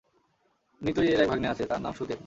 নিতইয়ের 0.81 1.21
এক 1.21 1.29
ভাগ্নে 1.29 1.47
আছে, 1.47 1.63
তার 1.65 1.81
নাম 1.81 1.93
সুদেব। 1.93 2.19